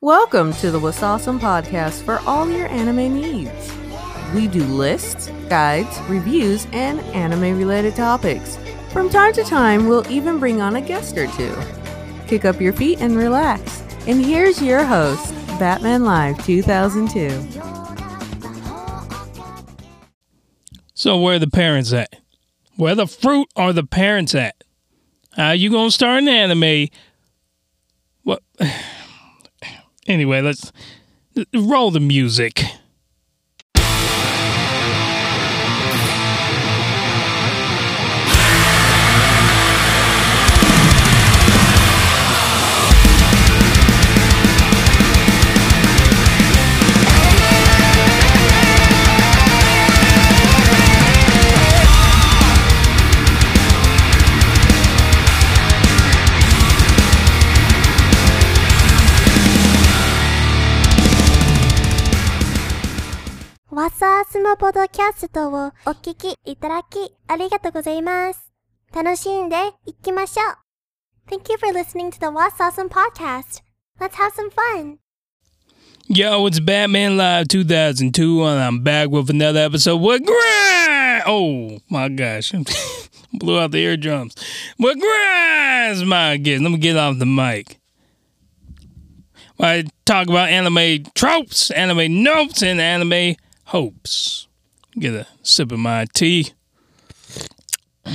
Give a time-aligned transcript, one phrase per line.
[0.00, 3.72] Welcome to the Wasawesome podcast for all your anime needs.
[4.32, 8.56] We do lists, guides, reviews, and anime related topics.
[8.92, 11.52] From time to time, we'll even bring on a guest or two.
[12.28, 13.82] Kick up your feet and relax.
[14.06, 17.30] And here's your host, Batman Live 2002.
[20.94, 22.20] So where the parents at?
[22.76, 24.62] Where the fruit are the parents at?
[25.32, 26.86] How you gonna start an anime?
[28.22, 28.44] What?
[30.08, 30.72] Anyway, let's
[31.54, 32.62] roll the music.
[63.87, 68.51] ワサースモポドキャストをお聞きいただきありがとうございます。
[68.93, 69.55] 楽しんで
[69.87, 70.55] いきましょう。
[71.27, 73.63] Thank you for listening to the What's Awesome podcast.
[73.99, 74.97] Let's have some fun.
[76.07, 81.23] Yo, it's Batman Live 2002, and I'm back with another episode with Grind.
[81.25, 82.53] Oh my gosh,
[83.33, 84.35] blew out the eardrums.
[84.77, 86.61] With Grind's my guest.
[86.61, 87.79] Let me get off the mic.
[89.59, 93.35] I talk about anime tropes, anime notes, and anime
[93.68, 94.48] hopes.
[94.98, 96.52] Get a sip of my tea.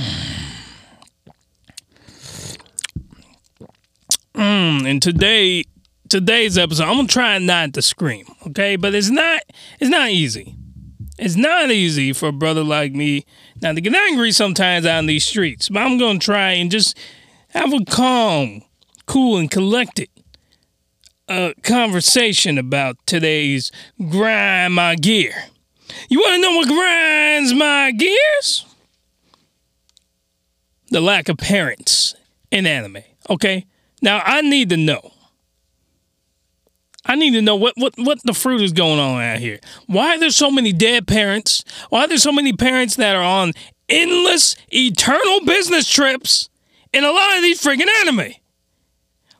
[4.34, 5.62] Mm, and today,
[6.08, 8.74] today's episode, I'm gonna try not to scream, okay?
[8.74, 9.42] But it's not,
[9.78, 10.56] it's not easy.
[11.20, 13.24] It's not easy for a brother like me
[13.62, 15.68] not to get angry sometimes out in these streets.
[15.68, 16.98] But I'm gonna try and just
[17.50, 18.62] have a calm,
[19.06, 20.08] cool, and collected
[21.28, 23.72] uh, conversation about today's
[24.10, 25.34] grind my gear.
[26.08, 28.66] You want to know what grinds my gears?
[30.90, 32.14] The lack of parents
[32.50, 32.98] in anime.
[33.28, 33.66] Okay,
[34.02, 35.12] now I need to know.
[37.06, 39.60] I need to know what, what, what the fruit is going on out here.
[39.86, 41.64] Why are there so many dead parents?
[41.90, 43.52] Why are there so many parents that are on
[43.88, 46.48] endless, eternal business trips
[46.92, 48.34] in a lot of these friggin' anime?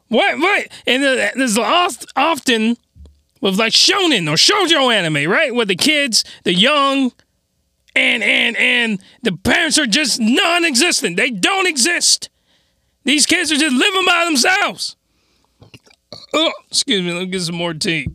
[0.09, 0.69] What, what?
[0.87, 2.77] And there's oft, often
[3.41, 5.55] with like shonen or shoujo anime, right?
[5.55, 7.13] Where the kids, the young,
[7.97, 11.17] and and and the parents are just non-existent.
[11.17, 12.31] They don't exist.
[13.05, 14.97] These kids are just living by themselves.
[16.33, 17.13] Oh, excuse me.
[17.13, 18.09] Let me get some more tea.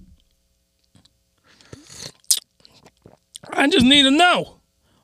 [3.51, 4.58] I just need to know.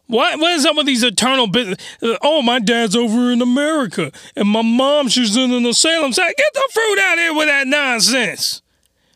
[0.08, 1.78] What, what is up with these eternal business?
[2.02, 6.14] Uh, oh, my dad's over in America, and my mom, she's in the asylum.
[6.14, 6.34] side.
[6.38, 8.62] Get the fruit out here with that nonsense.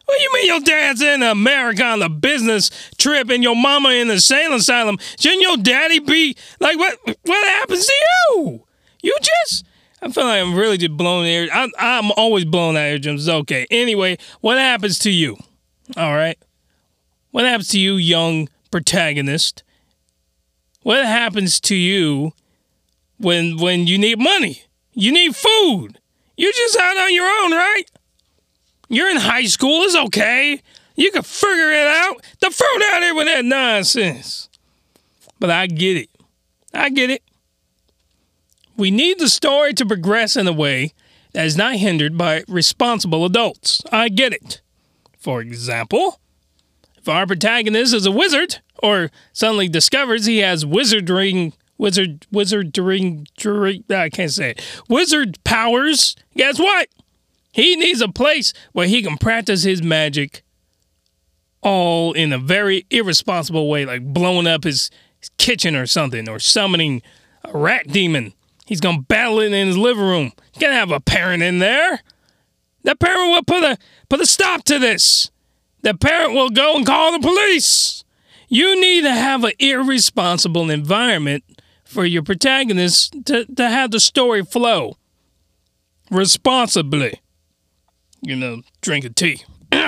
[0.05, 3.89] What do you mean your dad's in America on a business trip and your mama
[3.89, 4.97] in the Salem asylum?
[5.19, 6.97] Shouldn't your daddy be like what?
[7.25, 8.65] What happens to you?
[9.03, 9.65] You just.
[10.01, 11.47] I feel like I'm really just blowing the air.
[11.53, 12.95] I'm, I'm always blowing out air.
[12.95, 13.67] It's okay.
[13.69, 15.37] Anyway, what happens to you?
[15.95, 16.39] All right.
[17.29, 19.61] What happens to you, young protagonist?
[20.89, 22.33] What happens to you
[23.19, 24.63] when when you need money?
[24.93, 25.99] You need food.
[26.35, 27.83] You're just out on your own, right?
[28.87, 29.83] You're in high school.
[29.83, 30.63] It's okay.
[30.95, 32.25] You can figure it out.
[32.39, 34.49] The fruit out here with that nonsense.
[35.39, 36.09] But I get it.
[36.73, 37.21] I get it.
[38.75, 40.93] We need the story to progress in a way
[41.33, 43.83] that is not hindered by responsible adults.
[43.91, 44.61] I get it.
[45.19, 46.19] For example,
[46.97, 53.27] if our protagonist is a wizard, or suddenly discovers he has wizarding, wizard, wizarding,
[53.91, 56.89] I can't say it, wizard powers, guess what?
[57.51, 60.43] He needs a place where he can practice his magic
[61.61, 64.89] all in a very irresponsible way, like blowing up his,
[65.37, 67.01] kitchen or something, or summoning
[67.43, 68.33] a rat demon.
[68.65, 70.31] He's gonna battle it in his living room.
[70.59, 72.01] Gotta have a parent in there.
[72.83, 75.29] The parent will put a put a stop to this.
[75.81, 78.03] The parent will go and call the police.
[78.49, 81.43] You need to have an irresponsible environment
[81.85, 84.97] for your protagonist to, to have the story flow
[86.09, 87.21] responsibly.
[88.21, 89.43] You know, drink a tea.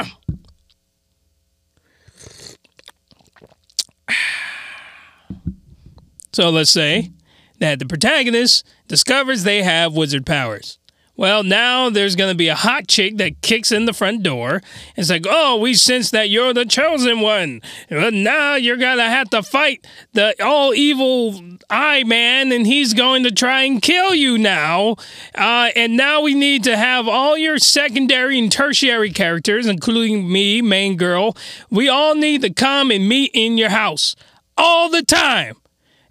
[6.32, 7.12] so let's say
[7.60, 10.78] that the protagonist discovers they have wizard powers.
[11.22, 14.64] Well, now there's going to be a hot chick that kicks in the front door.
[14.96, 17.62] It's like, oh, we sense that you're the chosen one.
[17.90, 21.40] But now you're going to have to fight the all evil
[21.70, 24.96] eye man, and he's going to try and kill you now.
[25.36, 30.60] Uh, and now we need to have all your secondary and tertiary characters, including me,
[30.64, 31.38] main girl.
[31.70, 34.16] We all need to come and meet in your house
[34.58, 35.58] all the time.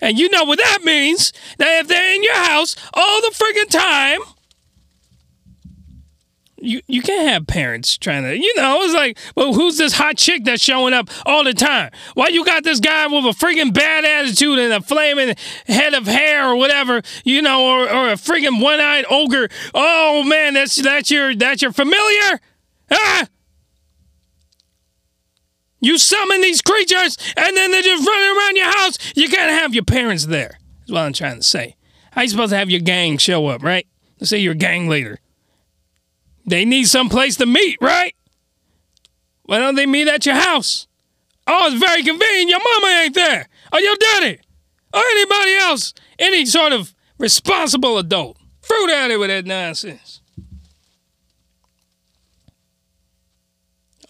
[0.00, 1.32] And you know what that means?
[1.58, 4.20] That if they're in your house all the friggin' time,
[6.60, 10.16] you you can't have parents trying to you know it's like well who's this hot
[10.16, 11.90] chick that's showing up all the time?
[12.14, 15.34] Why you got this guy with a freaking bad attitude and a flaming
[15.66, 19.48] head of hair or whatever you know or, or a freaking one-eyed ogre?
[19.74, 22.40] Oh man that's that's your that's your familiar?
[22.90, 23.26] Ah
[25.80, 28.98] you summon these creatures and then they're just running around your house.
[29.16, 31.76] You gotta have your parents there is what i'm trying to say.
[32.12, 33.86] How you supposed to have your gang show up right?
[34.20, 35.20] Let's say you're a gang leader
[36.50, 38.14] they need some place to meet, right?
[39.44, 40.86] Why don't they meet at your house?
[41.46, 42.50] Oh, it's very convenient.
[42.50, 43.48] Your mama ain't there.
[43.72, 44.38] Or your daddy.
[44.94, 45.94] Or anybody else.
[46.18, 48.36] Any sort of responsible adult.
[48.60, 50.20] Fruit at it with that nonsense.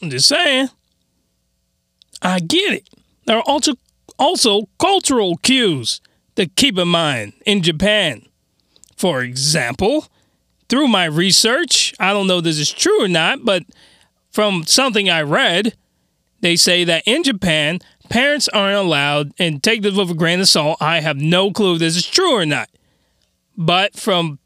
[0.02, 0.68] I'm just saying.
[2.20, 2.88] I get it.
[3.26, 3.74] There are also
[4.18, 6.00] also cultural cues
[6.36, 8.26] to keep in mind in Japan.
[8.96, 10.08] For example,
[10.70, 13.64] through my research, I don't know if this is true or not, but
[14.30, 15.76] from something I read,
[16.40, 20.48] they say that in Japan, parents aren't allowed, and take this with a grain of
[20.48, 22.70] salt, I have no clue if this is true or not.
[23.56, 24.38] But from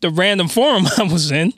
[0.00, 1.54] the random forum I was in,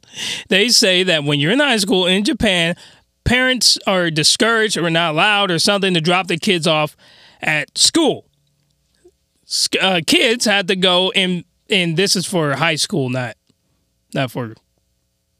[0.49, 2.76] they say that when you're in high school in Japan,
[3.25, 6.97] parents are discouraged or not allowed or something to drop the kids off
[7.41, 8.26] at school.
[9.81, 13.37] Uh, kids had to go in, and this is for high school, not
[14.14, 14.55] not for,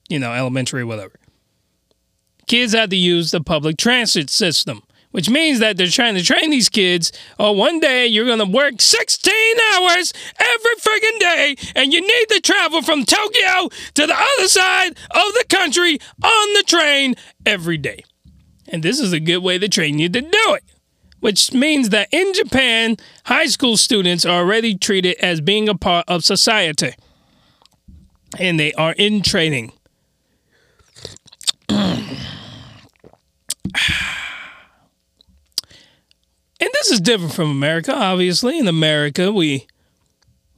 [0.09, 1.15] you know, elementary, whatever.
[2.47, 6.51] Kids have to use the public transit system, which means that they're trying to train
[6.51, 7.13] these kids.
[7.39, 9.33] Oh, one day you're going to work 16
[9.73, 14.91] hours every friggin' day, and you need to travel from Tokyo to the other side
[14.91, 17.15] of the country on the train
[17.47, 18.03] every day.
[18.69, 20.65] And this is a good way to train you to do it
[21.21, 22.97] which means that in Japan,
[23.27, 26.95] high school students are already treated as being a part of society
[28.39, 29.73] and they are in training.
[31.69, 32.19] and
[36.61, 38.59] this is different from America, obviously.
[38.59, 39.67] In America, we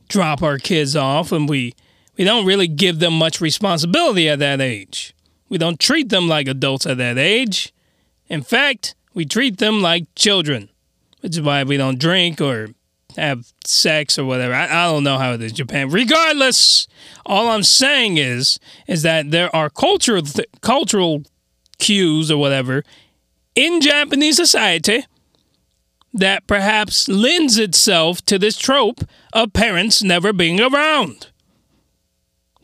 [0.09, 1.75] drop our kids off and we
[2.17, 5.15] we don't really give them much responsibility at that age.
[5.49, 7.73] We don't treat them like adults at that age.
[8.29, 10.71] In fact, we treat them like children,
[11.21, 12.69] which is why we don't drink or
[13.17, 14.55] have sex or whatever.
[14.55, 15.91] I, I don't know how it is Japan.
[15.91, 16.87] Regardless,
[17.27, 21.23] all I'm saying is is that there are cultural th- cultural
[21.79, 22.85] cues or whatever
[23.55, 25.05] in Japanese society
[26.13, 29.01] that perhaps lends itself to this trope
[29.33, 31.29] of parents never being around.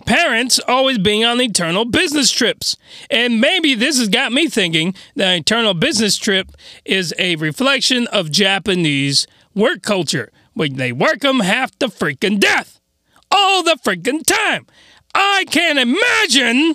[0.07, 2.77] Parents always being on eternal business trips.
[3.11, 6.53] And maybe this has got me thinking that eternal business trip
[6.85, 12.83] is a reflection of Japanese work culture when they work them half to freaking death.
[13.31, 14.67] All the freaking time.
[15.15, 16.75] I can't imagine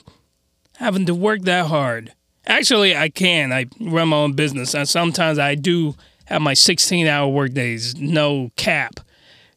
[0.78, 2.12] having to work that hard.
[2.48, 3.54] Actually, I can.
[3.54, 4.74] I run my own business.
[4.74, 5.94] And sometimes I do
[6.26, 9.02] have my 16 hour work days, no cap.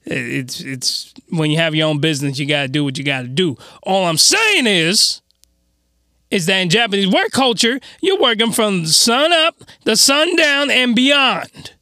[0.05, 3.23] It's, it's when you have your own business, you got to do what you got
[3.23, 3.57] to do.
[3.83, 5.23] All I'm saying is,
[6.31, 10.71] is that in Japanese work culture, you're working from the sun up, the sun down,
[10.71, 11.73] and beyond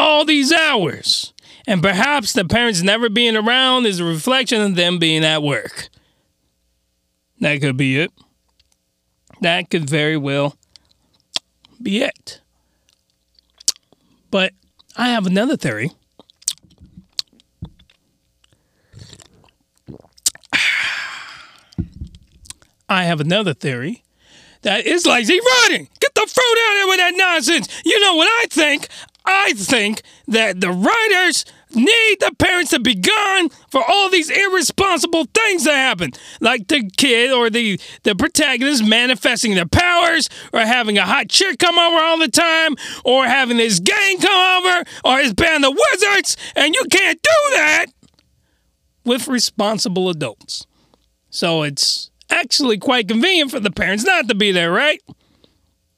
[0.00, 1.32] all these hours.
[1.66, 5.88] And perhaps the parents never being around is a reflection of them being at work.
[7.40, 8.10] That could be it.
[9.42, 10.56] That could very well
[11.80, 12.40] be it.
[14.30, 14.52] But
[14.96, 15.90] I have another theory.
[22.88, 24.02] I have another theory
[24.62, 25.88] that is lazy writing.
[26.00, 27.82] Get the fruit out of here with that nonsense.
[27.84, 28.88] You know what I think?
[29.24, 35.26] I think that the writers need the parents to be gone for all these irresponsible
[35.32, 36.10] things that happen.
[36.40, 41.58] Like the kid or the, the protagonist manifesting their powers, or having a hot chick
[41.58, 45.74] come over all the time, or having his gang come over, or his band of
[45.92, 47.86] wizards, and you can't do that
[49.04, 50.66] with responsible adults.
[51.30, 55.00] So it's actually quite convenient for the parents not to be there, right?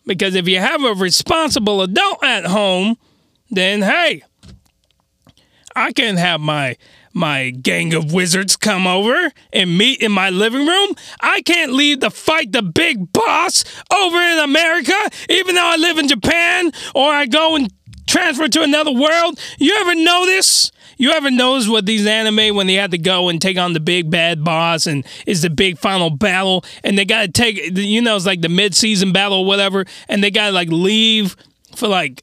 [0.06, 2.96] Because if you have a responsible adult at home,
[3.52, 4.22] then hey,
[5.76, 6.76] I can have my
[7.14, 10.94] my gang of wizards come over and meet in my living room.
[11.20, 14.96] I can't leave to fight the big boss over in America,
[15.28, 17.70] even though I live in Japan or I go and
[18.06, 19.38] transfer to another world.
[19.58, 20.72] You ever notice?
[20.96, 23.80] You ever notice what these anime when they had to go and take on the
[23.80, 28.00] big bad boss and is the big final battle and they got to take you
[28.00, 31.36] know it's like the mid season battle or whatever and they got to like leave
[31.74, 32.22] for like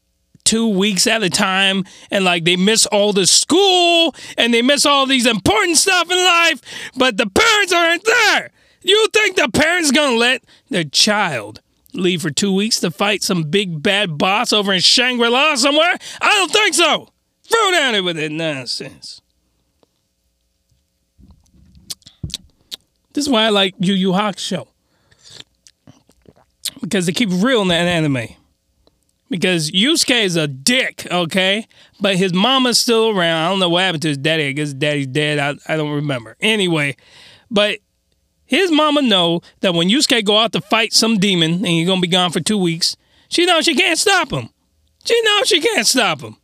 [0.50, 4.84] two weeks at a time and like they miss all the school and they miss
[4.84, 6.60] all these important stuff in life,
[6.98, 8.50] but the parents aren't there.
[8.82, 11.62] You think the parents gonna let their child
[11.94, 15.96] leave for two weeks to fight some big bad boss over in Shangri-La somewhere?
[16.20, 17.10] I don't think so.
[17.44, 19.22] Throw down it with that nonsense.
[23.14, 24.66] This is why I like Yu Yu Hakusho.
[26.82, 28.39] Because they keep real in that anime
[29.30, 31.68] because Yusuke is a dick, okay?
[32.00, 33.46] But his mama's still around.
[33.46, 34.48] I don't know what happened to his daddy.
[34.48, 35.40] I guess daddy's dead.
[35.40, 36.36] I, I don't remember.
[36.40, 36.96] Anyway,
[37.52, 37.80] but
[38.46, 42.02] his mama know that when Yusuke go out to fight some demon and he's gonna
[42.02, 42.98] be gone for two weeks,
[43.30, 44.50] she knows she can't stop him.
[45.06, 46.38] She knows she can't stop him.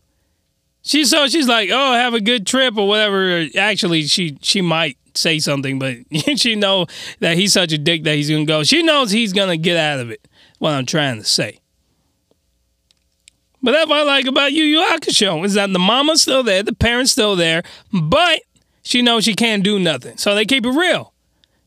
[0.83, 3.47] She so she's like, oh, have a good trip or whatever.
[3.57, 5.97] Actually, she she might say something, but
[6.37, 6.85] she know
[7.21, 8.63] that he's such a dick that he's gonna go.
[8.63, 10.27] She knows he's gonna get out of it.
[10.59, 11.59] What I'm trying to say.
[13.65, 16.61] But that's what I like about Yu Yu Hakusho is that the mama's still there,
[16.61, 18.41] the parents still there, but
[18.83, 20.17] she knows she can't do nothing.
[20.17, 21.13] So they keep it real.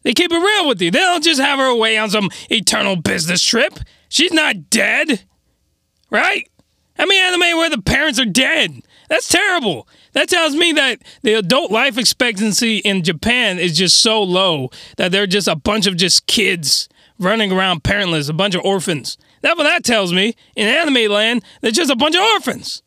[0.04, 0.92] They keep it real with you.
[0.92, 3.80] They don't just have her away on some eternal business trip.
[4.08, 5.24] She's not dead,
[6.08, 6.48] right?
[7.00, 8.80] I mean, anime where the parents are dead.
[9.08, 9.88] That's terrible.
[10.12, 15.10] That tells me that the adult life expectancy in Japan is just so low that
[15.10, 16.88] they're just a bunch of just kids
[17.18, 19.18] running around parentless, a bunch of orphans.
[19.40, 20.34] That's what that tells me.
[20.56, 22.82] In anime land, they're just a bunch of orphans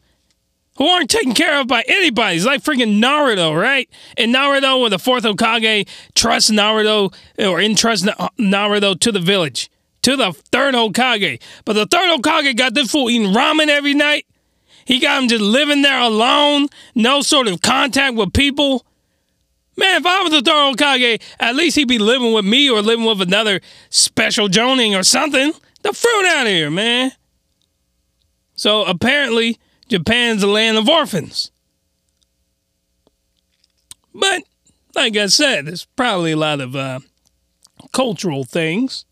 [0.77, 2.37] who aren't taken care of by anybody.
[2.37, 3.89] It's like freaking Naruto, right?
[4.17, 8.07] In Naruto, where the fourth Hokage trusts Naruto or entrusts
[8.39, 9.69] Naruto to the village,
[10.01, 11.41] to the third Hokage.
[11.65, 14.25] But the third Hokage got this fool eating ramen every night.
[14.85, 18.85] He got him just living there alone, no sort of contact with people.
[19.77, 22.81] Man, if I was the third Hokage, at least he'd be living with me or
[22.81, 25.53] living with another special Jonin or something.
[25.81, 27.11] The fruit out of here, man.
[28.55, 29.59] So apparently,
[29.89, 31.51] Japan's a land of orphans.
[34.13, 34.43] But
[34.95, 36.99] like I said, there's probably a lot of uh,
[37.93, 39.05] cultural things.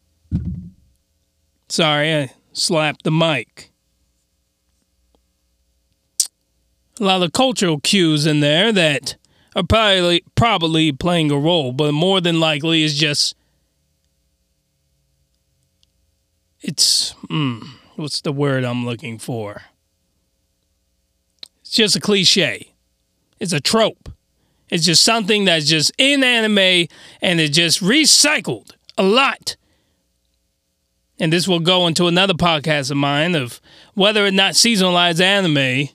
[1.69, 3.71] Sorry, I slapped the mic.
[6.99, 9.15] A lot of cultural cues in there that
[9.55, 13.35] are probably probably playing a role, but more than likely is just
[16.61, 17.63] it's mm,
[17.95, 19.63] what's the word I'm looking for?
[21.61, 22.73] It's just a cliche.
[23.39, 24.09] It's a trope.
[24.69, 26.87] It's just something that's just in anime
[27.21, 29.55] and it's just recycled a lot.
[31.19, 33.59] And this will go into another podcast of mine of
[33.93, 35.89] whether or not seasonalized anime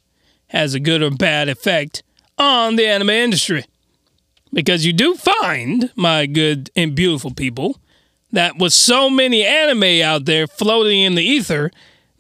[0.49, 2.03] has a good or bad effect
[2.37, 3.65] on the anime industry.
[4.53, 7.81] Because you do find, my good and beautiful people,
[8.35, 11.71] that with so many anime out there floating in the ether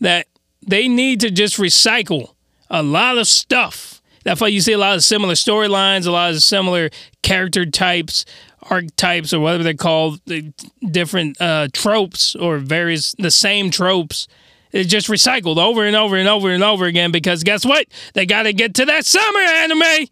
[0.00, 0.26] that
[0.66, 2.34] they need to just recycle
[2.70, 4.00] a lot of stuff.
[4.22, 6.88] That's why you see a lot of similar storylines, a lot of similar
[7.22, 8.24] character types,
[8.62, 10.52] archetypes, or whatever they're called, the
[10.90, 14.26] different uh, tropes or various the same tropes.
[14.72, 17.86] It's just recycled over and over and over and over again because guess what?
[18.14, 20.08] They got to get to that summer anime.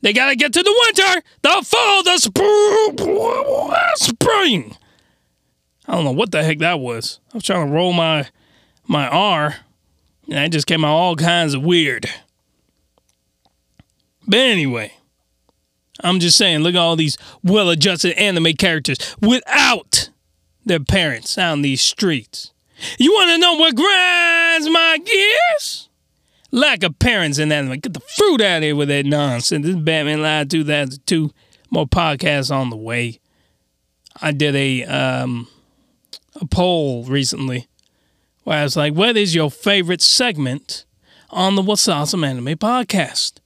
[0.00, 2.18] They got to get to the winter, the fall, the
[3.96, 4.76] spring.
[5.88, 7.18] I don't know what the heck that was.
[7.32, 8.28] I was trying to roll my
[8.86, 9.56] my R,
[10.28, 12.08] and it just came out all kinds of weird.
[14.26, 14.92] But anyway,
[16.00, 20.10] I'm just saying, look at all these well-adjusted anime characters without
[20.64, 22.52] their parents in these streets.
[22.98, 25.88] You want to know what grinds my gears?
[26.50, 27.78] Lack of parents in anime.
[27.78, 29.66] Get the fruit out of here with that nonsense.
[29.66, 31.30] This is Batman Live 2002.
[31.70, 33.20] More podcasts on the way.
[34.20, 35.48] I did a um,
[36.40, 37.68] a poll recently
[38.44, 40.84] where I was like, what is your favorite segment
[41.30, 43.40] on the What's Awesome Anime podcast?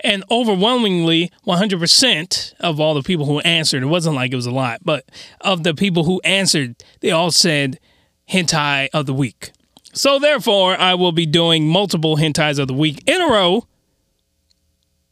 [0.00, 4.50] And overwhelmingly, 100% of all the people who answered, it wasn't like it was a
[4.50, 5.08] lot, but
[5.40, 7.80] of the people who answered, they all said
[8.30, 9.52] hentai of the week.
[9.94, 13.66] So therefore, I will be doing multiple hentais of the week in a row.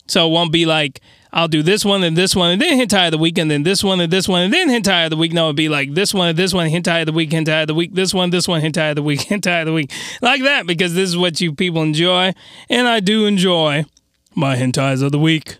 [0.08, 1.00] So it won't be like
[1.34, 3.62] I'll do this one and this one and then hentai of the week and then
[3.62, 5.32] this one and this one and then hentai of the week.
[5.32, 7.68] No, it'd be like this one and this one hentai of the week, hentai of
[7.68, 10.42] the week, this one, this one hentai of the week, hentai of the week, like
[10.42, 12.32] that because this is what you people enjoy,
[12.68, 13.86] and I do enjoy
[14.34, 15.58] my hentais of the week.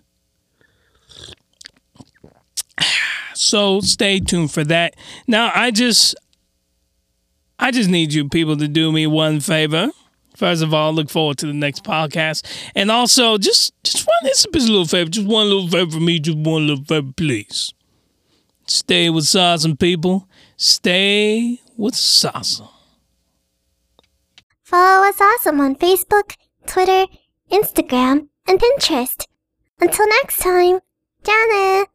[3.34, 4.94] So stay tuned for that.
[5.26, 6.14] Now I just
[7.58, 9.88] I just need you people to do me one favor.
[10.36, 12.44] First of all, look forward to the next podcast.
[12.74, 15.10] And also just just one just a little favor.
[15.10, 17.74] Just one little favor for me, just one little favor, please.
[18.66, 20.28] Stay with Sawsome people.
[20.56, 22.68] Stay with Sawsome.
[24.62, 26.36] Follow us awesome on Facebook,
[26.66, 27.06] Twitter,
[27.50, 29.26] Instagram, and Pinterest.
[29.80, 30.80] Until next time,
[31.24, 31.91] Janet!